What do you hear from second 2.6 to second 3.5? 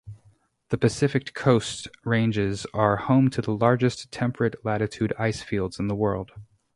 are home to